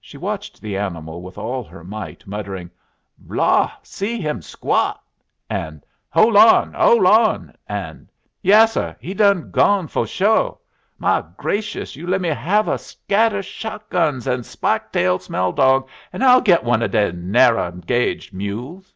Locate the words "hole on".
6.10-6.72, 6.72-7.54